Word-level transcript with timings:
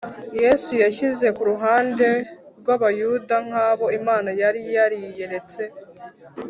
Yesu 0.41 0.69
yishyize 0.79 1.27
ku 1.37 1.41
ruhande 1.51 2.07
rw’Abayuda 2.59 3.35
nk’abo 3.47 3.85
Imana 3.99 4.29
yari 4.41 4.61
yariyeretse. 4.75 5.61